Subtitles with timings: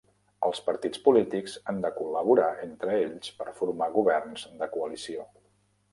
[0.45, 5.29] Els partits polítics han de col·laborar entre ells per formar governs de coalició.